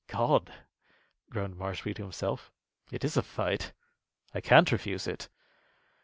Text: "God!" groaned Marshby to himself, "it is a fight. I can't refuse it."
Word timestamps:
"God!" 0.07 0.51
groaned 1.29 1.57
Marshby 1.57 1.93
to 1.95 2.01
himself, 2.01 2.51
"it 2.91 3.03
is 3.03 3.17
a 3.17 3.21
fight. 3.21 3.71
I 4.33 4.41
can't 4.41 4.71
refuse 4.71 5.05
it." 5.05 5.29